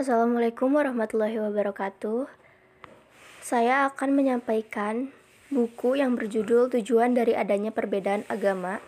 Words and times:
Assalamualaikum 0.00 0.80
warahmatullahi 0.80 1.36
wabarakatuh. 1.44 2.24
Saya 3.44 3.84
akan 3.84 4.16
menyampaikan 4.16 5.12
buku 5.52 6.00
yang 6.00 6.16
berjudul 6.16 6.72
Tujuan 6.72 7.12
dari 7.12 7.36
Adanya 7.36 7.68
Perbedaan 7.68 8.24
Agama 8.24 8.80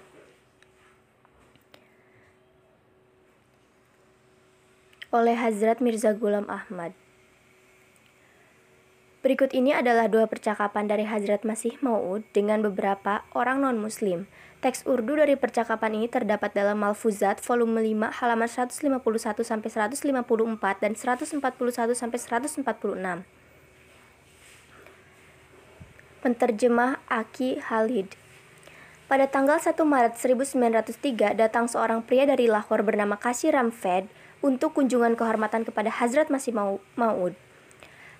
oleh 5.12 5.36
Hazrat 5.36 5.84
Mirza 5.84 6.16
Ghulam 6.16 6.48
Ahmad. 6.48 6.96
Berikut 9.20 9.52
ini 9.52 9.76
adalah 9.76 10.08
dua 10.08 10.24
percakapan 10.24 10.88
dari 10.88 11.04
Hazrat 11.04 11.44
Masih 11.44 11.76
Maud 11.84 12.24
dengan 12.32 12.64
beberapa 12.64 13.20
orang 13.36 13.60
non-muslim. 13.60 14.32
Teks 14.62 14.86
Urdu 14.86 15.18
dari 15.18 15.34
percakapan 15.34 15.98
ini 15.98 16.06
terdapat 16.06 16.54
dalam 16.54 16.78
Malfuzat 16.78 17.42
volume 17.42 17.82
5 17.82 18.22
halaman 18.22 18.46
151 18.46 19.42
sampai 19.42 19.66
154 19.66 20.06
dan 20.78 20.94
141 20.94 21.98
sampai 21.98 22.18
146. 22.22 23.26
Penterjemah 26.22 27.02
Aki 27.10 27.58
Halid 27.58 28.14
pada 29.10 29.26
tanggal 29.26 29.58
1 29.58 29.74
Maret 29.82 30.14
1903 30.14 31.34
datang 31.34 31.66
seorang 31.66 32.06
pria 32.06 32.22
dari 32.22 32.46
Lahore 32.46 32.86
bernama 32.86 33.18
Kasih 33.18 33.58
Ramfed 33.58 34.06
untuk 34.46 34.78
kunjungan 34.78 35.18
kehormatan 35.18 35.66
kepada 35.66 35.90
Hazrat 35.90 36.30
Masih 36.30 36.54
Maud. 36.94 37.34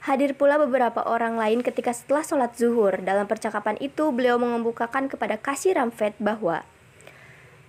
Hadir 0.03 0.35
pula 0.35 0.59
beberapa 0.59 0.99
orang 1.07 1.39
lain 1.39 1.63
ketika 1.63 1.95
setelah 1.95 2.27
sholat 2.27 2.59
zuhur. 2.59 2.99
Dalam 3.07 3.31
percakapan 3.31 3.79
itu, 3.79 4.11
beliau 4.11 4.35
mengemukakan 4.35 5.07
kepada 5.07 5.39
Kasih 5.39 5.79
Ramfet 5.79 6.19
bahwa 6.19 6.67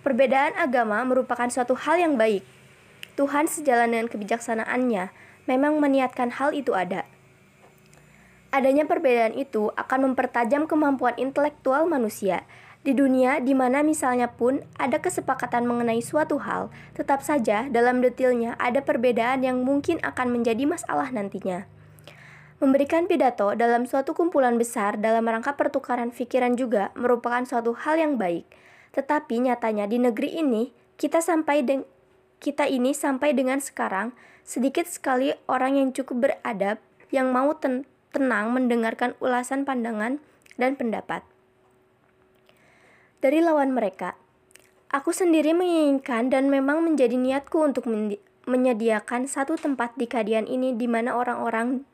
perbedaan 0.02 0.50
agama 0.58 0.98
merupakan 1.06 1.46
suatu 1.46 1.78
hal 1.78 2.02
yang 2.02 2.18
baik. 2.18 2.42
Tuhan 3.14 3.46
sejalan 3.46 3.94
dengan 3.94 4.10
kebijaksanaannya 4.10 5.14
memang 5.46 5.78
meniatkan 5.78 6.34
hal 6.34 6.50
itu 6.50 6.74
ada. 6.74 7.06
Adanya 8.50 8.82
perbedaan 8.82 9.38
itu 9.38 9.70
akan 9.78 10.10
mempertajam 10.10 10.66
kemampuan 10.66 11.14
intelektual 11.14 11.86
manusia. 11.86 12.42
Di 12.82 12.98
dunia 12.98 13.38
di 13.38 13.54
mana 13.54 13.86
misalnya 13.86 14.34
pun 14.34 14.58
ada 14.74 14.98
kesepakatan 14.98 15.70
mengenai 15.70 16.02
suatu 16.02 16.42
hal, 16.42 16.74
tetap 16.98 17.22
saja 17.22 17.70
dalam 17.70 18.02
detailnya 18.02 18.58
ada 18.58 18.82
perbedaan 18.82 19.46
yang 19.46 19.62
mungkin 19.62 20.02
akan 20.02 20.34
menjadi 20.34 20.66
masalah 20.66 21.14
nantinya. 21.14 21.70
Memberikan 22.64 23.04
pidato 23.04 23.52
dalam 23.52 23.84
suatu 23.84 24.16
kumpulan 24.16 24.56
besar 24.56 24.96
dalam 24.96 25.28
rangka 25.28 25.52
pertukaran 25.52 26.08
pikiran 26.08 26.56
juga 26.56 26.96
merupakan 26.96 27.44
suatu 27.44 27.76
hal 27.76 28.00
yang 28.00 28.16
baik. 28.16 28.48
Tetapi 28.96 29.44
nyatanya 29.44 29.84
di 29.84 30.00
negeri 30.00 30.40
ini 30.40 30.72
kita 30.96 31.20
sampai 31.20 31.60
kita 32.40 32.64
ini 32.64 32.96
sampai 32.96 33.36
dengan 33.36 33.60
sekarang 33.60 34.16
sedikit 34.48 34.88
sekali 34.88 35.36
orang 35.44 35.76
yang 35.76 35.92
cukup 35.92 36.24
beradab 36.24 36.80
yang 37.12 37.36
mau 37.36 37.52
ten 37.52 37.84
tenang 38.16 38.48
mendengarkan 38.56 39.12
ulasan 39.20 39.68
pandangan 39.68 40.16
dan 40.56 40.72
pendapat. 40.72 41.20
Dari 43.20 43.44
lawan 43.44 43.76
mereka, 43.76 44.16
aku 44.88 45.12
sendiri 45.12 45.52
menginginkan 45.52 46.32
dan 46.32 46.48
memang 46.48 46.80
menjadi 46.80 47.20
niatku 47.20 47.60
untuk 47.60 47.84
menyediakan 48.48 49.28
satu 49.28 49.60
tempat 49.60 50.00
di 50.00 50.08
kadian 50.08 50.48
ini 50.48 50.72
di 50.72 50.88
mana 50.88 51.12
orang-orang 51.12 51.84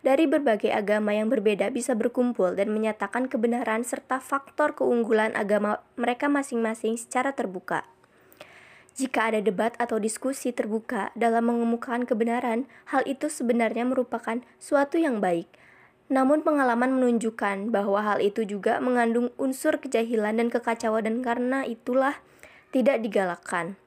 dari 0.00 0.24
berbagai 0.24 0.72
agama 0.72 1.12
yang 1.12 1.28
berbeda 1.28 1.68
bisa 1.68 1.92
berkumpul 1.92 2.56
dan 2.56 2.72
menyatakan 2.72 3.28
kebenaran 3.28 3.84
serta 3.84 4.16
faktor 4.16 4.72
keunggulan 4.72 5.36
agama 5.36 5.84
mereka 6.00 6.28
masing-masing 6.32 6.96
secara 6.96 7.36
terbuka. 7.36 7.84
Jika 8.96 9.32
ada 9.32 9.40
debat 9.40 9.72
atau 9.80 9.96
diskusi 9.96 10.52
terbuka 10.52 11.08
dalam 11.16 11.48
mengemukakan 11.48 12.04
kebenaran, 12.04 12.68
hal 12.90 13.00
itu 13.08 13.32
sebenarnya 13.32 13.86
merupakan 13.88 14.44
suatu 14.60 15.00
yang 15.00 15.24
baik. 15.24 15.48
Namun 16.10 16.42
pengalaman 16.42 16.98
menunjukkan 16.98 17.70
bahwa 17.70 18.02
hal 18.02 18.18
itu 18.18 18.42
juga 18.42 18.82
mengandung 18.82 19.30
unsur 19.38 19.78
kejahilan 19.78 20.42
dan 20.42 20.48
kekacauan 20.50 21.06
dan 21.06 21.16
karena 21.22 21.62
itulah 21.62 22.18
tidak 22.74 22.98
digalakkan. 23.00 23.78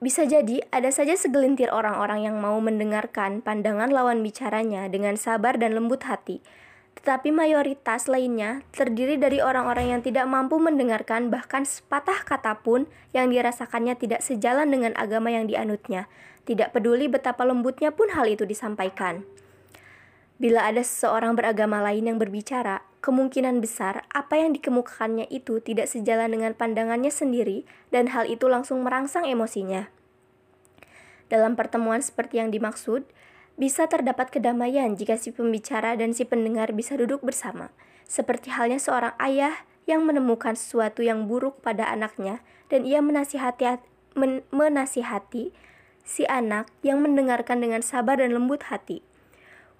Bisa 0.00 0.24
jadi 0.24 0.64
ada 0.72 0.88
saja 0.88 1.12
segelintir 1.12 1.68
orang-orang 1.68 2.24
yang 2.24 2.40
mau 2.40 2.56
mendengarkan 2.56 3.44
pandangan 3.44 3.92
lawan 3.92 4.24
bicaranya 4.24 4.88
dengan 4.88 5.20
sabar 5.20 5.60
dan 5.60 5.76
lembut 5.76 6.08
hati. 6.08 6.40
Tetapi 6.96 7.28
mayoritas 7.28 8.08
lainnya 8.08 8.64
terdiri 8.72 9.20
dari 9.20 9.44
orang-orang 9.44 9.92
yang 9.92 10.00
tidak 10.00 10.24
mampu 10.24 10.56
mendengarkan 10.56 11.28
bahkan 11.28 11.68
sepatah 11.68 12.24
kata 12.24 12.64
pun 12.64 12.88
yang 13.12 13.28
dirasakannya 13.28 13.92
tidak 14.00 14.24
sejalan 14.24 14.72
dengan 14.72 14.96
agama 14.96 15.36
yang 15.36 15.44
dianutnya. 15.44 16.08
Tidak 16.48 16.72
peduli 16.72 17.04
betapa 17.04 17.44
lembutnya 17.44 17.92
pun 17.92 18.08
hal 18.16 18.24
itu 18.24 18.48
disampaikan. 18.48 19.28
Bila 20.40 20.64
ada 20.64 20.80
seseorang 20.80 21.36
beragama 21.36 21.84
lain 21.84 22.08
yang 22.08 22.16
berbicara, 22.16 22.80
kemungkinan 23.04 23.60
besar 23.60 24.08
apa 24.08 24.40
yang 24.40 24.56
dikemukakannya 24.56 25.28
itu 25.28 25.60
tidak 25.60 25.84
sejalan 25.92 26.32
dengan 26.32 26.56
pandangannya 26.56 27.12
sendiri 27.12 27.68
dan 27.92 28.08
hal 28.16 28.24
itu 28.24 28.48
langsung 28.48 28.80
merangsang 28.80 29.28
emosinya. 29.28 29.92
Dalam 31.28 31.60
pertemuan 31.60 32.00
seperti 32.00 32.40
yang 32.40 32.48
dimaksud, 32.48 33.04
bisa 33.60 33.84
terdapat 33.84 34.32
kedamaian 34.32 34.96
jika 34.96 35.20
si 35.20 35.28
pembicara 35.28 35.92
dan 35.92 36.16
si 36.16 36.24
pendengar 36.24 36.72
bisa 36.72 36.96
duduk 36.96 37.20
bersama, 37.20 37.68
seperti 38.08 38.48
halnya 38.48 38.80
seorang 38.80 39.12
ayah 39.20 39.68
yang 39.84 40.08
menemukan 40.08 40.56
sesuatu 40.56 41.04
yang 41.04 41.28
buruk 41.28 41.60
pada 41.60 41.84
anaknya 41.92 42.40
dan 42.72 42.88
ia 42.88 43.04
menasihati 43.04 43.84
men, 44.16 44.40
menasihati 44.48 45.52
si 46.00 46.24
anak 46.24 46.72
yang 46.80 47.04
mendengarkan 47.04 47.60
dengan 47.60 47.84
sabar 47.84 48.16
dan 48.24 48.32
lembut 48.32 48.72
hati. 48.72 49.04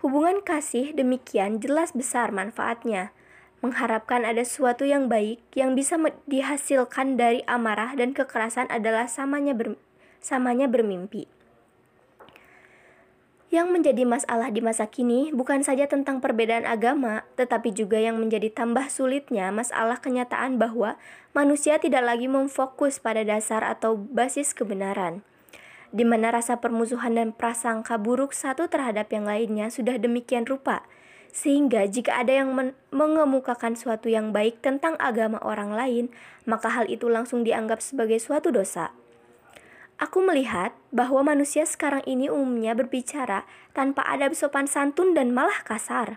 Hubungan 0.01 0.41
kasih 0.41 0.97
demikian 0.97 1.61
jelas 1.61 1.93
besar 1.93 2.33
manfaatnya. 2.33 3.13
Mengharapkan 3.61 4.25
ada 4.25 4.41
sesuatu 4.41 4.89
yang 4.89 5.13
baik 5.13 5.45
yang 5.53 5.77
bisa 5.77 6.01
dihasilkan 6.25 7.21
dari 7.21 7.45
amarah 7.45 7.93
dan 7.93 8.17
kekerasan 8.17 8.65
adalah 8.73 9.05
samanya 9.13 9.53
ber, 9.53 9.77
samanya 10.25 10.73
bermimpi. 10.73 11.29
Yang 13.53 13.69
menjadi 13.69 14.09
masalah 14.09 14.49
di 14.49 14.65
masa 14.65 14.89
kini 14.89 15.37
bukan 15.37 15.61
saja 15.61 15.85
tentang 15.85 16.25
perbedaan 16.25 16.65
agama, 16.65 17.29
tetapi 17.37 17.69
juga 17.77 18.01
yang 18.01 18.17
menjadi 18.17 18.49
tambah 18.49 18.89
sulitnya 18.89 19.53
masalah 19.53 20.01
kenyataan 20.01 20.57
bahwa 20.57 20.97
manusia 21.37 21.77
tidak 21.77 22.09
lagi 22.09 22.25
memfokus 22.25 22.97
pada 22.97 23.21
dasar 23.21 23.61
atau 23.69 24.01
basis 24.01 24.57
kebenaran 24.57 25.21
di 25.91 26.07
mana 26.07 26.31
rasa 26.31 26.63
permusuhan 26.63 27.19
dan 27.19 27.35
prasangka 27.35 27.99
buruk 27.99 28.31
satu 28.31 28.71
terhadap 28.71 29.11
yang 29.11 29.27
lainnya 29.27 29.71
sudah 29.71 29.99
demikian 29.99 30.47
rupa, 30.47 30.87
sehingga 31.31 31.87
jika 31.87 32.23
ada 32.23 32.43
yang 32.43 32.51
mengemukakan 32.91 33.79
suatu 33.79 34.11
yang 34.11 34.35
baik 34.35 34.63
tentang 34.63 34.99
agama 34.99 35.39
orang 35.43 35.75
lain, 35.75 36.05
maka 36.47 36.71
hal 36.71 36.91
itu 36.91 37.07
langsung 37.07 37.47
dianggap 37.47 37.83
sebagai 37.83 38.19
suatu 38.19 38.51
dosa. 38.51 38.95
Aku 40.01 40.25
melihat 40.25 40.73
bahwa 40.89 41.21
manusia 41.21 41.69
sekarang 41.69 42.01
ini 42.09 42.33
umumnya 42.33 42.73
berbicara 42.73 43.45
tanpa 43.77 44.01
ada 44.09 44.33
sopan 44.33 44.65
santun 44.65 45.13
dan 45.13 45.29
malah 45.37 45.61
kasar. 45.61 46.17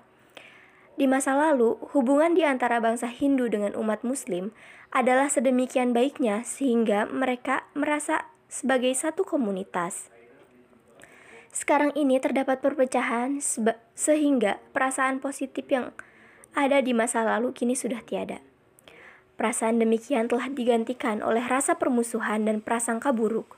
Di 0.96 1.10
masa 1.10 1.36
lalu, 1.36 1.76
hubungan 1.92 2.38
di 2.38 2.46
antara 2.48 2.80
bangsa 2.80 3.10
Hindu 3.10 3.50
dengan 3.50 3.76
umat 3.76 4.06
Muslim 4.06 4.56
adalah 4.94 5.28
sedemikian 5.28 5.92
baiknya 5.92 6.46
sehingga 6.46 7.10
mereka 7.10 7.66
merasa 7.74 8.30
sebagai 8.54 8.94
satu 8.94 9.26
komunitas. 9.26 10.14
Sekarang 11.50 11.90
ini 11.98 12.22
terdapat 12.22 12.62
perpecahan 12.62 13.42
sehingga 13.98 14.62
perasaan 14.78 15.18
positif 15.18 15.66
yang 15.74 15.90
ada 16.54 16.78
di 16.86 16.94
masa 16.94 17.26
lalu 17.26 17.50
kini 17.50 17.74
sudah 17.74 18.06
tiada. 18.06 18.46
Perasaan 19.34 19.82
demikian 19.82 20.30
telah 20.30 20.54
digantikan 20.54 21.26
oleh 21.26 21.42
rasa 21.42 21.82
permusuhan 21.82 22.46
dan 22.46 22.62
prasangka 22.62 23.10
buruk. 23.10 23.58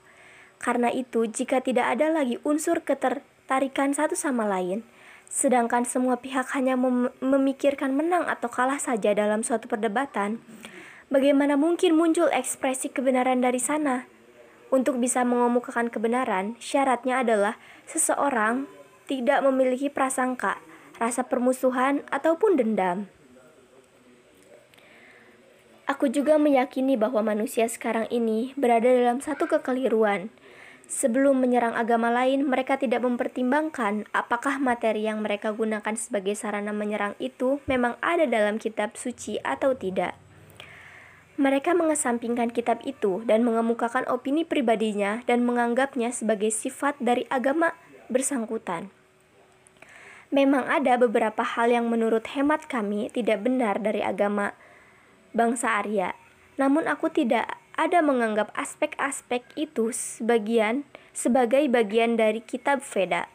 Karena 0.56 0.88
itu, 0.88 1.28
jika 1.28 1.60
tidak 1.60 2.00
ada 2.00 2.08
lagi 2.08 2.40
unsur 2.48 2.80
ketertarikan 2.80 3.92
satu 3.92 4.16
sama 4.16 4.48
lain, 4.48 4.88
sedangkan 5.28 5.84
semua 5.84 6.24
pihak 6.24 6.48
hanya 6.56 6.80
mem 6.80 7.12
memikirkan 7.20 7.92
menang 7.92 8.24
atau 8.32 8.48
kalah 8.48 8.80
saja 8.80 9.12
dalam 9.12 9.44
suatu 9.44 9.68
perdebatan, 9.68 10.40
bagaimana 11.12 11.60
mungkin 11.60 12.00
muncul 12.00 12.32
ekspresi 12.32 12.88
kebenaran 12.96 13.44
dari 13.44 13.60
sana? 13.60 14.15
Untuk 14.74 14.98
bisa 14.98 15.22
mengemukakan 15.22 15.94
kebenaran, 15.94 16.58
syaratnya 16.58 17.22
adalah 17.22 17.62
seseorang 17.86 18.66
tidak 19.06 19.46
memiliki 19.46 19.94
prasangka, 19.94 20.58
rasa 20.98 21.26
permusuhan, 21.30 22.02
ataupun 22.10 22.58
dendam. 22.58 23.08
Aku 25.86 26.10
juga 26.10 26.42
meyakini 26.42 26.98
bahwa 26.98 27.22
manusia 27.22 27.70
sekarang 27.70 28.10
ini 28.10 28.58
berada 28.58 28.90
dalam 28.90 29.22
satu 29.22 29.46
kekeliruan. 29.46 30.34
Sebelum 30.90 31.38
menyerang 31.38 31.78
agama 31.78 32.10
lain, 32.10 32.46
mereka 32.46 32.82
tidak 32.82 33.06
mempertimbangkan 33.06 34.10
apakah 34.10 34.58
materi 34.58 35.06
yang 35.06 35.22
mereka 35.22 35.54
gunakan 35.54 35.94
sebagai 35.94 36.34
sarana 36.34 36.74
menyerang 36.74 37.14
itu 37.22 37.62
memang 37.70 38.02
ada 38.02 38.26
dalam 38.26 38.58
kitab 38.58 38.98
suci 38.98 39.38
atau 39.46 39.78
tidak. 39.78 40.25
Mereka 41.36 41.76
mengesampingkan 41.76 42.48
kitab 42.48 42.80
itu 42.88 43.20
dan 43.28 43.44
mengemukakan 43.44 44.08
opini 44.08 44.48
pribadinya 44.48 45.20
dan 45.28 45.44
menganggapnya 45.44 46.16
sebagai 46.16 46.48
sifat 46.48 46.96
dari 47.04 47.28
agama 47.28 47.76
bersangkutan. 48.08 48.88
Memang 50.32 50.64
ada 50.72 50.96
beberapa 50.96 51.44
hal 51.44 51.76
yang 51.76 51.92
menurut 51.92 52.24
hemat 52.32 52.72
kami 52.72 53.12
tidak 53.12 53.44
benar 53.44 53.84
dari 53.84 54.00
agama 54.00 54.56
bangsa 55.36 55.84
Arya. 55.84 56.16
Namun 56.56 56.88
aku 56.88 57.12
tidak 57.12 57.60
ada 57.76 58.00
menganggap 58.00 58.56
aspek-aspek 58.56 59.44
itu 59.60 59.92
sebagian 59.92 60.88
sebagai 61.12 61.68
bagian 61.68 62.16
dari 62.16 62.40
kitab 62.40 62.80
Veda. 62.80 63.28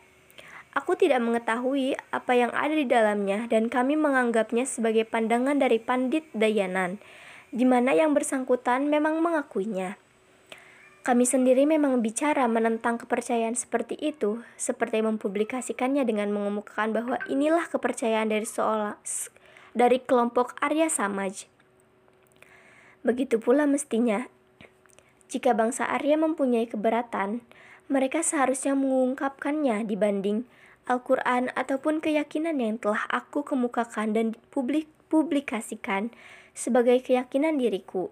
Aku 0.72 0.96
tidak 0.96 1.20
mengetahui 1.20 2.00
apa 2.14 2.32
yang 2.32 2.48
ada 2.56 2.72
di 2.72 2.88
dalamnya 2.88 3.44
dan 3.52 3.68
kami 3.68 4.00
menganggapnya 4.00 4.64
sebagai 4.64 5.04
pandangan 5.04 5.60
dari 5.60 5.76
Pandit 5.76 6.24
Dayanan 6.32 7.02
di 7.50 7.66
mana 7.66 7.94
yang 7.94 8.14
bersangkutan 8.14 8.86
memang 8.86 9.18
mengakuinya. 9.18 9.98
Kami 11.00 11.24
sendiri 11.24 11.64
memang 11.64 12.04
bicara 12.04 12.44
menentang 12.44 13.00
kepercayaan 13.00 13.56
seperti 13.56 13.96
itu, 13.98 14.44
seperti 14.60 15.00
mempublikasikannya 15.00 16.04
dengan 16.04 16.30
mengemukakan 16.30 16.92
bahwa 16.92 17.16
inilah 17.26 17.66
kepercayaan 17.66 18.28
dari 18.30 18.44
seolah 18.44 19.00
dari 19.72 19.98
kelompok 20.02 20.60
Arya 20.60 20.92
Samaj. 20.92 21.48
Begitu 23.00 23.40
pula 23.40 23.64
mestinya, 23.64 24.28
jika 25.32 25.56
bangsa 25.56 25.88
Arya 25.88 26.20
mempunyai 26.20 26.68
keberatan, 26.68 27.40
mereka 27.88 28.20
seharusnya 28.20 28.76
mengungkapkannya 28.76 29.88
dibanding 29.88 30.44
Al-Quran 30.84 31.48
ataupun 31.56 32.04
keyakinan 32.04 32.60
yang 32.60 32.76
telah 32.76 33.08
aku 33.08 33.40
kemukakan 33.40 34.12
dan 34.12 34.26
publik 34.52 34.90
publikasikan 35.10 36.14
sebagai 36.54 37.00
keyakinan 37.04 37.56
diriku. 37.56 38.10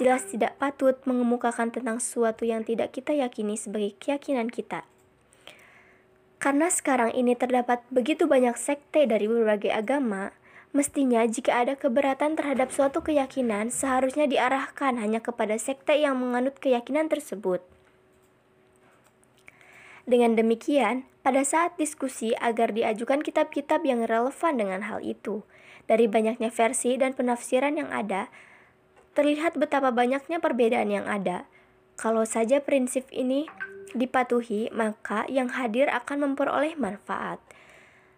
Jelas 0.00 0.26
tidak 0.26 0.58
patut 0.58 0.98
mengemukakan 1.04 1.70
tentang 1.70 2.02
sesuatu 2.02 2.42
yang 2.42 2.66
tidak 2.66 2.96
kita 2.96 3.14
yakini 3.14 3.54
sebagai 3.54 3.94
keyakinan 4.00 4.50
kita. 4.50 4.82
Karena 6.42 6.66
sekarang 6.66 7.14
ini 7.14 7.38
terdapat 7.38 7.86
begitu 7.94 8.26
banyak 8.26 8.58
sekte 8.58 9.06
dari 9.06 9.30
berbagai 9.30 9.70
agama, 9.70 10.34
mestinya 10.74 11.22
jika 11.22 11.62
ada 11.62 11.78
keberatan 11.78 12.34
terhadap 12.34 12.74
suatu 12.74 12.98
keyakinan, 12.98 13.70
seharusnya 13.70 14.26
diarahkan 14.26 14.98
hanya 14.98 15.22
kepada 15.22 15.54
sekte 15.54 15.94
yang 15.94 16.18
menganut 16.18 16.58
keyakinan 16.58 17.06
tersebut. 17.06 17.62
Dengan 20.02 20.34
demikian, 20.34 21.06
pada 21.22 21.46
saat 21.46 21.78
diskusi 21.78 22.34
agar 22.42 22.74
diajukan 22.74 23.22
kitab-kitab 23.22 23.86
yang 23.86 24.02
relevan 24.02 24.58
dengan 24.58 24.82
hal 24.90 24.98
itu, 24.98 25.46
dari 25.86 26.06
banyaknya 26.06 26.50
versi 26.52 26.94
dan 26.98 27.14
penafsiran 27.14 27.78
yang 27.78 27.90
ada, 27.90 28.30
terlihat 29.12 29.60
betapa 29.60 29.92
banyaknya 29.92 30.40
perbedaan 30.40 30.88
yang 30.88 31.06
ada. 31.08 31.44
Kalau 32.00 32.24
saja 32.24 32.58
prinsip 32.64 33.06
ini 33.12 33.46
dipatuhi, 33.92 34.72
maka 34.72 35.28
yang 35.28 35.52
hadir 35.52 35.92
akan 35.92 36.32
memperoleh 36.32 36.74
manfaat. 36.80 37.38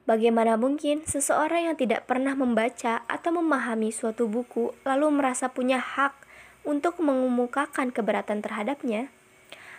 Bagaimana 0.05 0.61
mungkin 0.61 1.03
seseorang 1.09 1.73
yang 1.73 1.77
tidak 1.81 2.05
pernah 2.05 2.37
membaca 2.37 3.03
atau 3.09 3.31
memahami 3.33 3.89
suatu 3.89 4.29
buku 4.29 4.77
lalu 4.85 5.09
merasa 5.09 5.49
punya 5.49 5.81
hak 5.81 6.13
untuk 6.61 7.01
mengemukakan 7.01 7.89
keberatan 7.89 8.45
terhadapnya? 8.45 9.09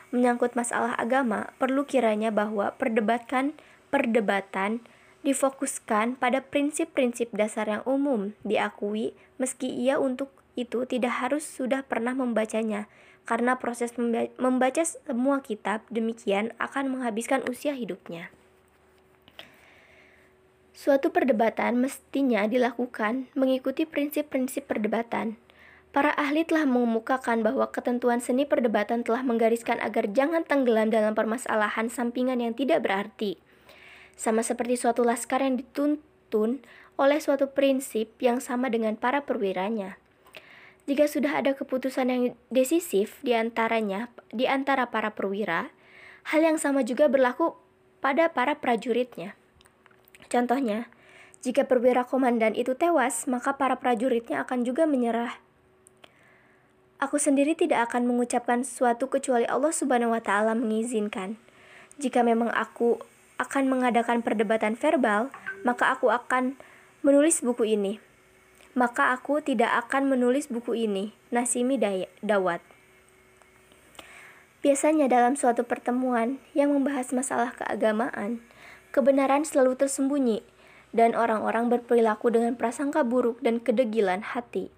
Menyangkut 0.10 0.58
masalah 0.58 0.98
agama, 0.98 1.54
perlu 1.62 1.86
kiranya 1.86 2.34
bahwa 2.34 2.74
perdebatkan 2.74 3.54
perdebatan 3.94 4.82
difokuskan 5.26 6.22
pada 6.22 6.46
prinsip-prinsip 6.46 7.34
dasar 7.34 7.66
yang 7.66 7.84
umum 7.90 8.38
diakui 8.46 9.18
meski 9.42 9.66
ia 9.68 9.98
untuk 9.98 10.30
itu 10.54 10.86
tidak 10.86 11.20
harus 11.20 11.44
sudah 11.44 11.84
pernah 11.84 12.14
membacanya 12.14 12.88
karena 13.26 13.58
proses 13.58 13.98
membaca 14.38 14.84
semua 14.86 15.42
kitab 15.42 15.82
demikian 15.90 16.54
akan 16.62 16.94
menghabiskan 16.94 17.42
usia 17.50 17.74
hidupnya. 17.74 18.30
Suatu 20.78 21.10
perdebatan 21.10 21.82
mestinya 21.82 22.46
dilakukan 22.46 23.34
mengikuti 23.34 23.90
prinsip-prinsip 23.90 24.70
perdebatan. 24.70 25.42
Para 25.90 26.12
ahli 26.14 26.44
telah 26.44 26.68
mengemukakan 26.68 27.42
bahwa 27.42 27.72
ketentuan 27.72 28.20
seni 28.20 28.44
perdebatan 28.44 29.02
telah 29.02 29.24
menggariskan 29.24 29.80
agar 29.80 30.12
jangan 30.12 30.44
tenggelam 30.44 30.92
dalam 30.92 31.16
permasalahan 31.16 31.88
sampingan 31.88 32.44
yang 32.44 32.52
tidak 32.52 32.84
berarti 32.84 33.40
sama 34.16 34.42
seperti 34.42 34.80
suatu 34.80 35.04
laskar 35.04 35.44
yang 35.44 35.60
dituntun 35.60 36.64
oleh 36.96 37.20
suatu 37.20 37.52
prinsip 37.52 38.16
yang 38.24 38.40
sama 38.40 38.72
dengan 38.72 38.96
para 38.96 39.28
perwiranya. 39.28 40.00
Jika 40.86 41.10
sudah 41.10 41.42
ada 41.42 41.58
keputusan 41.58 42.08
yang 42.08 42.24
decisif 42.54 43.20
di 43.26 43.36
antaranya 43.36 44.08
di 44.32 44.46
antara 44.48 44.88
para 44.94 45.12
perwira, 45.12 45.74
hal 46.30 46.42
yang 46.46 46.58
sama 46.62 46.86
juga 46.86 47.10
berlaku 47.10 47.58
pada 48.00 48.30
para 48.30 48.58
prajuritnya. 48.62 49.34
Contohnya, 50.30 50.88
jika 51.42 51.66
perwira 51.66 52.06
komandan 52.06 52.54
itu 52.54 52.78
tewas, 52.78 53.26
maka 53.26 53.58
para 53.58 53.78
prajuritnya 53.78 54.46
akan 54.46 54.66
juga 54.66 54.86
menyerah. 54.86 55.42
Aku 57.02 57.18
sendiri 57.18 57.58
tidak 57.58 57.92
akan 57.92 58.08
mengucapkan 58.08 58.62
sesuatu 58.66 59.10
kecuali 59.12 59.46
Allah 59.46 59.74
Subhanahu 59.74 60.16
wa 60.16 60.22
taala 60.22 60.54
mengizinkan. 60.54 61.38
Jika 61.98 62.22
memang 62.22 62.50
aku 62.54 63.02
akan 63.36 63.68
mengadakan 63.68 64.24
perdebatan 64.24 64.80
verbal, 64.80 65.32
maka 65.68 65.92
aku 65.92 66.12
akan 66.14 66.56
menulis 67.04 67.44
buku 67.44 67.76
ini. 67.76 68.00
Maka 68.76 69.16
aku 69.16 69.40
tidak 69.40 69.88
akan 69.88 70.12
menulis 70.12 70.52
buku 70.52 70.76
ini, 70.76 71.16
Nasimi 71.32 71.80
Dawat. 72.20 72.60
Biasanya 74.66 75.06
dalam 75.06 75.38
suatu 75.38 75.62
pertemuan 75.62 76.42
yang 76.58 76.74
membahas 76.74 77.14
masalah 77.14 77.54
keagamaan, 77.54 78.42
kebenaran 78.90 79.46
selalu 79.46 79.78
tersembunyi 79.78 80.42
dan 80.96 81.14
orang-orang 81.14 81.70
berperilaku 81.70 82.32
dengan 82.34 82.58
prasangka 82.58 83.06
buruk 83.06 83.44
dan 83.44 83.62
kedegilan 83.62 84.24
hati. 84.24 84.74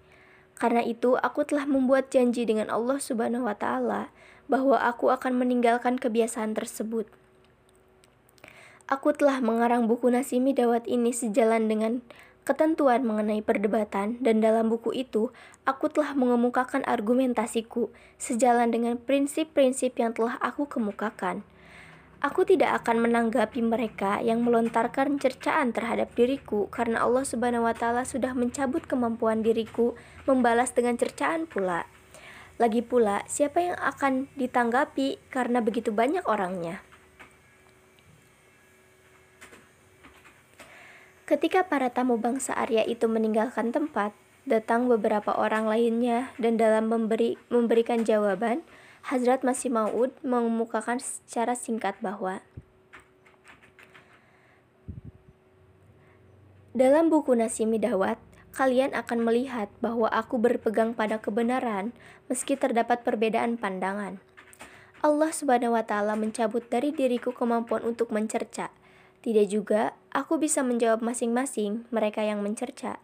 Karena 0.58 0.82
itu, 0.82 1.14
aku 1.14 1.46
telah 1.46 1.64
membuat 1.64 2.10
janji 2.10 2.42
dengan 2.42 2.66
Allah 2.68 2.98
Subhanahu 2.98 3.46
wa 3.46 3.54
Ta'ala 3.54 4.10
bahwa 4.50 4.82
aku 4.82 5.14
akan 5.14 5.38
meninggalkan 5.38 5.96
kebiasaan 5.96 6.58
tersebut. 6.58 7.06
Aku 8.88 9.12
telah 9.12 9.44
mengarang 9.44 9.84
buku 9.84 10.08
Nasimi 10.08 10.56
Dawat 10.56 10.88
ini 10.88 11.12
sejalan 11.12 11.68
dengan 11.68 12.00
ketentuan 12.48 13.04
mengenai 13.04 13.44
perdebatan 13.44 14.16
dan 14.24 14.40
dalam 14.40 14.72
buku 14.72 14.96
itu 14.96 15.28
aku 15.68 15.92
telah 15.92 16.16
mengemukakan 16.16 16.80
argumentasiku 16.88 17.92
sejalan 18.16 18.72
dengan 18.72 18.96
prinsip-prinsip 18.96 19.92
yang 20.00 20.16
telah 20.16 20.40
aku 20.40 20.64
kemukakan. 20.64 21.44
Aku 22.24 22.48
tidak 22.48 22.80
akan 22.80 23.04
menanggapi 23.04 23.60
mereka 23.60 24.24
yang 24.24 24.40
melontarkan 24.40 25.20
cercaan 25.20 25.76
terhadap 25.76 26.16
diriku 26.16 26.72
karena 26.72 27.04
Allah 27.04 27.28
Subhanahu 27.28 27.68
wa 27.68 27.76
taala 27.76 28.08
sudah 28.08 28.32
mencabut 28.32 28.88
kemampuan 28.88 29.44
diriku 29.44 30.00
membalas 30.24 30.72
dengan 30.72 30.96
cercaan 30.96 31.44
pula. 31.44 31.84
Lagi 32.56 32.80
pula, 32.80 33.20
siapa 33.28 33.60
yang 33.60 33.76
akan 33.76 34.32
ditanggapi 34.40 35.20
karena 35.28 35.60
begitu 35.60 35.92
banyak 35.92 36.24
orangnya? 36.24 36.87
Ketika 41.28 41.68
para 41.68 41.92
tamu 41.92 42.16
bangsa 42.16 42.56
Arya 42.56 42.88
itu 42.88 43.04
meninggalkan 43.04 43.68
tempat, 43.68 44.16
datang 44.48 44.88
beberapa 44.88 45.36
orang 45.36 45.68
lainnya 45.68 46.32
dan 46.40 46.56
dalam 46.56 46.88
memberi 46.88 47.36
memberikan 47.52 48.00
jawaban, 48.00 48.64
Hazrat 49.04 49.44
Masih 49.44 49.68
Maud 49.68 50.08
mengemukakan 50.24 50.96
secara 51.04 51.52
singkat 51.52 52.00
bahwa 52.00 52.40
Dalam 56.72 57.12
buku 57.12 57.36
Nasimi 57.36 57.76
Dawat, 57.76 58.16
kalian 58.56 58.96
akan 58.96 59.20
melihat 59.20 59.68
bahwa 59.84 60.08
aku 60.08 60.40
berpegang 60.40 60.96
pada 60.96 61.20
kebenaran 61.20 61.92
meski 62.32 62.56
terdapat 62.56 63.04
perbedaan 63.04 63.60
pandangan. 63.60 64.16
Allah 65.04 65.28
Subhanahu 65.28 65.76
wa 65.76 65.84
taala 65.84 66.16
mencabut 66.16 66.64
dari 66.72 66.88
diriku 66.88 67.36
kemampuan 67.36 67.84
untuk 67.84 68.16
mencerca 68.16 68.72
tidak 69.18 69.50
juga 69.50 69.98
aku 70.14 70.38
bisa 70.38 70.62
menjawab 70.62 71.02
masing-masing 71.02 71.90
mereka 71.90 72.22
yang 72.22 72.38
mencerca. 72.38 73.02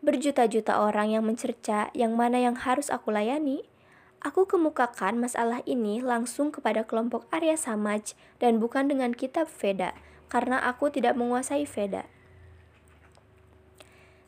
Berjuta-juta 0.00 0.80
orang 0.80 1.12
yang 1.12 1.26
mencerca 1.26 1.90
yang 1.92 2.14
mana 2.14 2.40
yang 2.40 2.56
harus 2.56 2.88
aku 2.88 3.10
layani. 3.12 3.66
Aku 4.20 4.44
kemukakan 4.44 5.16
masalah 5.16 5.64
ini 5.64 6.04
langsung 6.04 6.52
kepada 6.52 6.84
kelompok 6.84 7.24
Arya 7.32 7.56
Samaj 7.56 8.12
dan 8.36 8.60
bukan 8.60 8.88
dengan 8.88 9.16
kitab 9.16 9.48
Veda, 9.48 9.96
karena 10.28 10.60
aku 10.60 10.92
tidak 10.92 11.16
menguasai 11.16 11.64
Veda. 11.64 12.04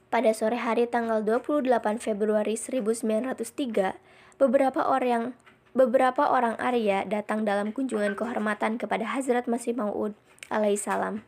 Pada 0.09 0.33
sore 0.33 0.61
hari 0.61 0.89
tanggal 0.89 1.25
28 1.25 1.69
Februari 2.01 2.57
1903, 2.57 4.37
beberapa 4.41 4.81
orang 4.85 5.37
beberapa 5.73 6.29
orang 6.29 6.57
Arya 6.61 7.05
datang 7.09 7.49
dalam 7.49 7.73
kunjungan 7.73 8.13
kehormatan 8.13 8.77
kepada 8.77 9.09
Hazrat 9.09 9.49
Masih 9.49 9.73
Maud 9.73 10.13
alaihissalam 10.53 11.25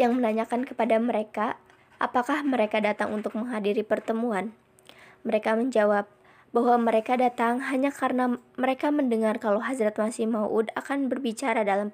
yang 0.00 0.16
menanyakan 0.16 0.66
kepada 0.66 0.98
mereka 0.98 1.60
apakah 2.02 2.42
mereka 2.42 2.82
datang 2.82 3.14
untuk 3.14 3.38
menghadiri 3.38 3.86
pertemuan. 3.86 4.56
Mereka 5.24 5.56
menjawab 5.56 6.08
bahwa 6.54 6.76
mereka 6.78 7.18
datang 7.18 7.64
hanya 7.70 7.90
karena 7.90 8.38
mereka 8.54 8.92
mendengar 8.94 9.40
kalau 9.42 9.58
Hazrat 9.58 9.96
Masih 9.98 10.30
Maud 10.30 10.70
akan 10.78 11.10
berbicara 11.10 11.66
dalam 11.66 11.90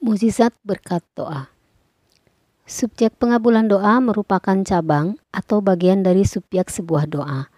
Muzizat 0.00 0.56
berkat 0.64 1.04
doa 1.16 1.52
Subjek 2.70 3.16
pengabulan 3.18 3.66
doa 3.66 3.98
merupakan 3.98 4.54
cabang 4.62 5.18
atau 5.34 5.58
bagian 5.58 6.06
dari 6.06 6.22
subjek 6.22 6.70
sebuah 6.70 7.10
doa. 7.10 7.50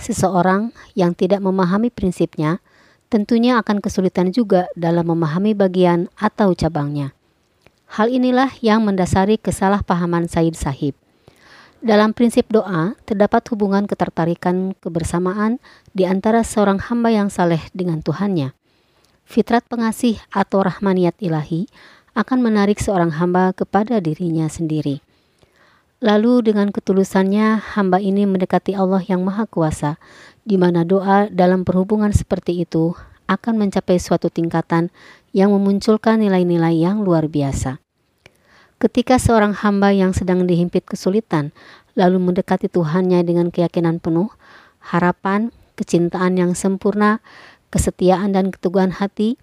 Seseorang 0.00 0.72
yang 0.96 1.12
tidak 1.12 1.44
memahami 1.44 1.92
prinsipnya 1.92 2.64
tentunya 3.14 3.62
akan 3.62 3.78
kesulitan 3.78 4.34
juga 4.34 4.66
dalam 4.74 5.06
memahami 5.06 5.54
bagian 5.54 6.10
atau 6.18 6.50
cabangnya. 6.50 7.14
Hal 7.94 8.10
inilah 8.10 8.50
yang 8.58 8.82
mendasari 8.82 9.38
kesalahpahaman 9.38 10.26
Said 10.26 10.58
Sahib. 10.58 10.98
Dalam 11.78 12.10
prinsip 12.10 12.50
doa, 12.50 12.98
terdapat 13.06 13.46
hubungan 13.54 13.86
ketertarikan 13.86 14.74
kebersamaan 14.82 15.62
di 15.94 16.10
antara 16.10 16.42
seorang 16.42 16.82
hamba 16.90 17.14
yang 17.14 17.30
saleh 17.30 17.62
dengan 17.70 18.02
Tuhannya. 18.02 18.50
Fitrat 19.22 19.62
pengasih 19.70 20.18
atau 20.34 20.66
rahmaniyat 20.66 21.14
ilahi 21.22 21.70
akan 22.18 22.42
menarik 22.42 22.82
seorang 22.82 23.14
hamba 23.14 23.54
kepada 23.54 24.02
dirinya 24.02 24.50
sendiri. 24.50 25.03
Lalu 26.02 26.50
dengan 26.50 26.74
ketulusannya, 26.74 27.78
hamba 27.78 28.02
ini 28.02 28.26
mendekati 28.26 28.74
Allah 28.74 29.02
yang 29.06 29.22
Maha 29.22 29.46
Kuasa, 29.46 30.02
di 30.42 30.58
mana 30.58 30.82
doa 30.82 31.30
dalam 31.30 31.62
perhubungan 31.62 32.10
seperti 32.10 32.66
itu 32.66 32.98
akan 33.30 33.56
mencapai 33.56 33.96
suatu 33.96 34.28
tingkatan 34.28 34.90
yang 35.32 35.54
memunculkan 35.54 36.20
nilai-nilai 36.20 36.76
yang 36.76 37.00
luar 37.02 37.30
biasa. 37.30 37.80
Ketika 38.82 39.16
seorang 39.16 39.56
hamba 39.56 39.94
yang 39.94 40.12
sedang 40.12 40.44
dihimpit 40.44 40.84
kesulitan 40.84 41.54
lalu 41.94 42.20
mendekati 42.20 42.68
Tuhannya 42.68 43.22
dengan 43.24 43.48
keyakinan 43.48 44.02
penuh, 44.02 44.28
harapan, 44.82 45.54
kecintaan 45.78 46.36
yang 46.36 46.52
sempurna, 46.52 47.22
kesetiaan 47.70 48.34
dan 48.34 48.50
keteguhan 48.52 48.92
hati, 48.92 49.40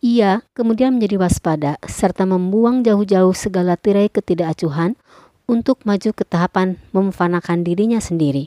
ia 0.00 0.44
kemudian 0.56 0.96
menjadi 0.96 1.20
waspada 1.20 1.76
serta 1.84 2.24
membuang 2.24 2.80
jauh-jauh 2.86 3.36
segala 3.36 3.76
tirai 3.76 4.08
ketidakacuhan 4.08 4.96
untuk 5.50 5.82
maju 5.82 6.14
ke 6.14 6.22
tahapan 6.22 6.78
memfanakan 6.94 7.66
dirinya 7.66 7.98
sendiri. 7.98 8.46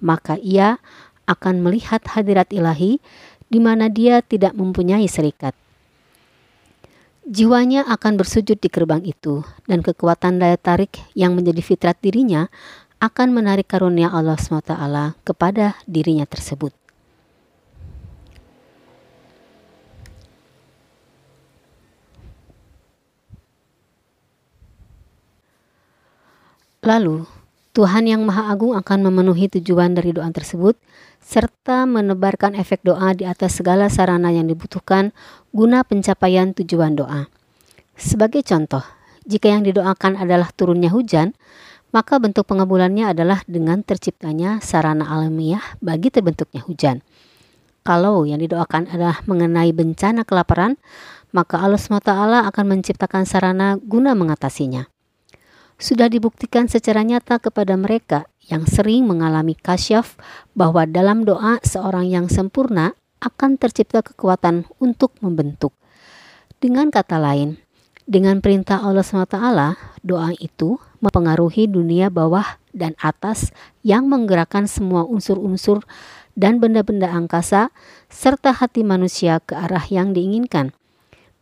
Maka 0.00 0.40
ia 0.40 0.80
akan 1.28 1.60
melihat 1.60 2.00
hadirat 2.08 2.48
ilahi 2.56 3.04
di 3.52 3.60
mana 3.60 3.92
dia 3.92 4.24
tidak 4.24 4.56
mempunyai 4.56 5.04
serikat. 5.04 5.52
Jiwanya 7.28 7.84
akan 7.84 8.16
bersujud 8.16 8.56
di 8.56 8.72
gerbang 8.72 9.04
itu, 9.04 9.44
dan 9.68 9.84
kekuatan 9.84 10.40
daya 10.40 10.56
tarik 10.56 10.96
yang 11.12 11.36
menjadi 11.36 11.60
fitrat 11.60 12.00
dirinya 12.00 12.48
akan 13.04 13.36
menarik 13.36 13.68
karunia 13.68 14.08
Allah 14.08 14.40
SWT 14.40 14.72
kepada 15.28 15.76
dirinya 15.84 16.24
tersebut. 16.24 16.72
Lalu, 26.88 27.28
Tuhan 27.76 28.08
yang 28.08 28.24
Maha 28.24 28.48
Agung 28.48 28.72
akan 28.72 29.12
memenuhi 29.12 29.52
tujuan 29.52 29.92
dari 29.92 30.16
doa 30.16 30.32
tersebut 30.32 30.72
serta 31.20 31.84
menebarkan 31.84 32.56
efek 32.56 32.80
doa 32.80 33.12
di 33.12 33.28
atas 33.28 33.60
segala 33.60 33.92
sarana 33.92 34.32
yang 34.32 34.48
dibutuhkan 34.48 35.12
guna 35.52 35.84
pencapaian 35.84 36.56
tujuan 36.56 36.96
doa. 36.96 37.28
Sebagai 37.92 38.40
contoh, 38.40 38.80
jika 39.28 39.52
yang 39.52 39.68
didoakan 39.68 40.16
adalah 40.16 40.48
turunnya 40.56 40.88
hujan, 40.88 41.36
maka 41.92 42.16
bentuk 42.16 42.48
pengabulannya 42.48 43.12
adalah 43.12 43.44
dengan 43.44 43.84
terciptanya 43.84 44.64
sarana 44.64 45.12
alamiah 45.12 45.60
bagi 45.84 46.08
terbentuknya 46.08 46.64
hujan. 46.64 47.04
Kalau 47.84 48.24
yang 48.24 48.40
didoakan 48.40 48.88
adalah 48.88 49.20
mengenai 49.28 49.76
bencana 49.76 50.24
kelaparan, 50.24 50.80
maka 51.36 51.60
Allah 51.60 51.76
SWT 51.76 52.08
akan 52.48 52.64
menciptakan 52.64 53.28
sarana 53.28 53.76
guna 53.76 54.16
mengatasinya. 54.16 54.88
Sudah 55.78 56.10
dibuktikan 56.10 56.66
secara 56.66 57.06
nyata 57.06 57.38
kepada 57.38 57.78
mereka 57.78 58.26
yang 58.50 58.66
sering 58.66 59.06
mengalami 59.06 59.54
kasyaf 59.54 60.18
bahwa 60.50 60.82
dalam 60.90 61.22
doa 61.22 61.62
seorang 61.62 62.10
yang 62.10 62.26
sempurna 62.26 62.98
akan 63.22 63.54
tercipta 63.62 64.02
kekuatan 64.02 64.66
untuk 64.82 65.14
membentuk. 65.22 65.70
Dengan 66.58 66.90
kata 66.90 67.22
lain, 67.22 67.62
dengan 68.10 68.42
perintah 68.42 68.82
Allah 68.82 69.06
SWT, 69.06 69.38
doa 70.02 70.34
itu 70.42 70.82
mempengaruhi 70.98 71.70
dunia 71.70 72.10
bawah 72.10 72.58
dan 72.74 72.98
atas 72.98 73.54
yang 73.86 74.10
menggerakkan 74.10 74.66
semua 74.66 75.06
unsur-unsur 75.06 75.86
dan 76.34 76.58
benda-benda 76.58 77.06
angkasa 77.06 77.70
serta 78.10 78.50
hati 78.50 78.82
manusia 78.82 79.38
ke 79.38 79.54
arah 79.54 79.86
yang 79.86 80.10
diinginkan. 80.10 80.74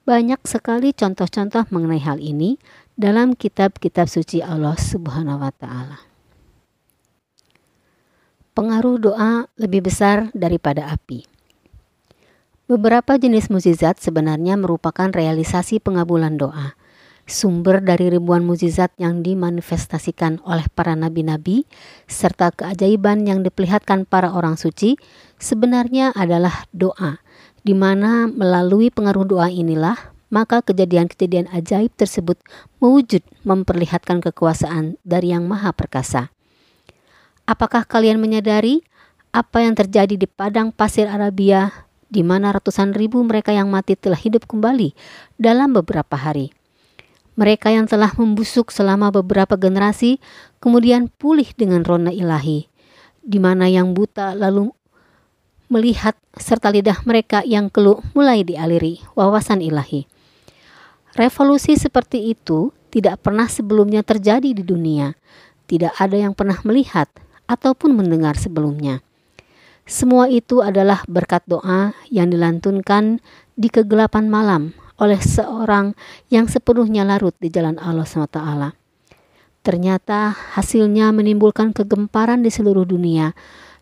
Banyak 0.07 0.45
sekali 0.47 0.95
contoh-contoh 0.95 1.67
mengenai 1.75 1.99
hal 1.99 2.23
ini 2.23 2.63
dalam 2.97 3.37
kitab-kitab 3.37 4.09
suci 4.09 4.41
Allah 4.41 4.73
Subhanahu 4.73 5.45
wa 5.45 5.53
taala. 5.53 6.01
Pengaruh 8.57 8.97
doa 8.97 9.53
lebih 9.61 9.85
besar 9.85 10.33
daripada 10.33 10.89
api. 10.89 11.29
Beberapa 12.67 13.21
jenis 13.21 13.53
mukjizat 13.53 14.01
sebenarnya 14.01 14.57
merupakan 14.57 15.13
realisasi 15.13 15.77
pengabulan 15.77 16.41
doa. 16.41 16.73
Sumber 17.29 17.85
dari 17.85 18.09
ribuan 18.09 18.49
mukjizat 18.49 18.97
yang 18.97 19.21
dimanifestasikan 19.21 20.41
oleh 20.49 20.65
para 20.73 20.97
nabi-nabi 20.97 21.69
serta 22.09 22.49
keajaiban 22.49 23.29
yang 23.29 23.45
diperlihatkan 23.45 24.09
para 24.09 24.33
orang 24.33 24.57
suci 24.57 24.97
sebenarnya 25.37 26.17
adalah 26.17 26.65
doa, 26.73 27.21
di 27.61 27.77
mana 27.77 28.25
melalui 28.25 28.89
pengaruh 28.89 29.29
doa 29.29 29.53
inilah 29.53 30.16
maka 30.29 30.63
kejadian-kejadian 30.63 31.47
ajaib 31.55 31.95
tersebut 31.95 32.39
mewujud 32.83 33.23
memperlihatkan 33.47 34.19
kekuasaan 34.19 34.99
dari 35.07 35.31
Yang 35.31 35.45
Maha 35.47 35.71
Perkasa. 35.71 36.35
Apakah 37.47 37.87
kalian 37.87 38.19
menyadari 38.19 38.83
apa 39.31 39.63
yang 39.63 39.79
terjadi 39.79 40.19
di 40.19 40.27
padang 40.27 40.75
pasir 40.75 41.07
Arabia 41.07 41.87
di 42.11 42.27
mana 42.27 42.51
ratusan 42.51 42.91
ribu 42.95 43.23
mereka 43.23 43.55
yang 43.55 43.71
mati 43.71 43.95
telah 43.95 44.19
hidup 44.19 44.51
kembali 44.51 44.99
dalam 45.39 45.71
beberapa 45.71 46.19
hari? 46.19 46.51
Mereka 47.37 47.69
yang 47.69 47.87
telah 47.87 48.11
membusuk 48.17 48.73
selama 48.73 49.13
beberapa 49.13 49.55
generasi 49.61 50.19
kemudian 50.59 51.13
pulih 51.21 51.47
dengan 51.55 51.85
rona 51.85 52.09
ilahi, 52.09 52.67
di 53.21 53.39
mana 53.39 53.69
yang 53.69 53.93
buta 53.93 54.33
lalu 54.33 54.73
melihat 55.69 56.17
serta 56.35 56.73
lidah 56.73 57.05
mereka 57.05 57.45
yang 57.45 57.69
keluh 57.69 58.01
mulai 58.17 58.43
dialiri 58.43 59.05
wawasan 59.15 59.61
ilahi. 59.61 60.16
Revolusi 61.17 61.81
seperti 61.81 62.29
itu 62.29 62.77
tidak 62.93 63.25
pernah 63.25 63.49
sebelumnya 63.49 64.05
terjadi 64.05 64.53
di 64.53 64.61
dunia. 64.61 65.17
Tidak 65.65 65.97
ada 65.97 66.13
yang 66.13 66.37
pernah 66.37 66.61
melihat 66.61 67.09
ataupun 67.49 67.97
mendengar 67.97 68.37
sebelumnya. 68.37 69.01
Semua 69.89 70.29
itu 70.29 70.61
adalah 70.61 71.01
berkat 71.09 71.41
doa 71.49 71.97
yang 72.13 72.29
dilantunkan 72.29 73.25
di 73.57 73.73
kegelapan 73.73 74.29
malam 74.29 74.77
oleh 75.01 75.17
seorang 75.17 75.97
yang 76.29 76.53
sepenuhnya 76.53 77.09
larut 77.09 77.33
di 77.41 77.49
jalan 77.49 77.81
Allah 77.81 78.05
SWT. 78.05 78.37
Ternyata 79.65 80.37
hasilnya 80.53 81.17
menimbulkan 81.17 81.73
kegemparan 81.73 82.45
di 82.45 82.53
seluruh 82.53 82.85
dunia 82.85 83.33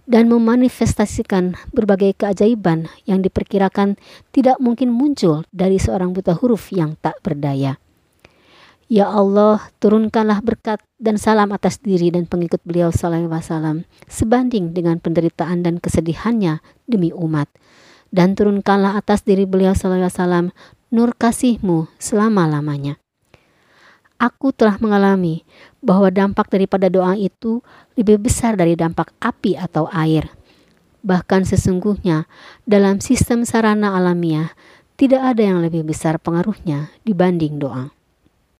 dan 0.04 0.28
memanifestasikan 0.28 1.56
berbagai 1.72 2.16
keajaiban 2.20 2.88
yang 3.08 3.24
diperkirakan 3.24 3.96
tidak 4.32 4.60
mungkin 4.60 4.92
muncul 4.92 5.48
dari 5.48 5.80
seorang 5.80 6.12
buta 6.12 6.36
huruf 6.36 6.72
yang 6.72 6.96
tak 7.00 7.16
berdaya. 7.24 7.80
Ya 8.84 9.08
Allah, 9.08 9.64
turunkanlah 9.80 10.44
berkat 10.44 10.84
dan 11.00 11.16
salam 11.16 11.56
atas 11.56 11.80
diri 11.80 12.12
dan 12.12 12.28
pengikut 12.28 12.60
beliau 12.68 12.92
sallallahu 12.92 13.32
wasallam 13.32 13.88
sebanding 14.12 14.76
dengan 14.76 15.00
penderitaan 15.00 15.64
dan 15.64 15.80
kesedihannya 15.80 16.60
demi 16.84 17.08
umat. 17.16 17.48
Dan 18.12 18.36
turunkanlah 18.36 19.00
atas 19.00 19.24
diri 19.24 19.48
beliau 19.48 19.72
sallallahu 19.72 20.12
wasallam 20.12 20.46
nur 20.92 21.16
kasihmu 21.16 21.88
selama-lamanya. 21.96 23.00
Aku 24.16 24.54
telah 24.54 24.78
mengalami 24.78 25.42
bahwa 25.82 26.08
dampak 26.08 26.48
daripada 26.48 26.86
doa 26.86 27.18
itu 27.18 27.60
lebih 27.98 28.22
besar 28.22 28.54
dari 28.54 28.78
dampak 28.78 29.10
api 29.18 29.58
atau 29.58 29.90
air. 29.90 30.30
Bahkan 31.04 31.44
sesungguhnya 31.44 32.24
dalam 32.64 33.02
sistem 33.02 33.44
sarana 33.44 33.92
alamiah 33.92 34.54
tidak 34.94 35.34
ada 35.34 35.42
yang 35.42 35.58
lebih 35.60 35.82
besar 35.82 36.22
pengaruhnya 36.22 36.94
dibanding 37.02 37.58
doa. 37.58 37.90